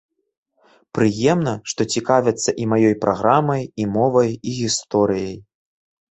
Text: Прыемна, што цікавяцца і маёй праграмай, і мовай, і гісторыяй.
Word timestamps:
Прыемна, 0.97 1.51
што 1.73 1.81
цікавяцца 1.97 2.49
і 2.63 2.65
маёй 2.71 2.95
праграмай, 3.03 3.61
і 3.83 3.87
мовай, 3.97 4.31
і 4.53 4.55
гісторыяй. 4.61 5.37